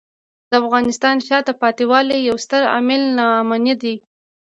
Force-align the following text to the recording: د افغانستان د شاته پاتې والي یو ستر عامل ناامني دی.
د 0.49 0.51
افغانستان 0.61 1.15
د 1.17 1.21
شاته 1.29 1.53
پاتې 1.61 1.83
والي 1.91 2.17
یو 2.27 2.35
ستر 2.45 2.61
عامل 2.73 3.01
ناامني 3.17 3.73
دی. 3.81 3.95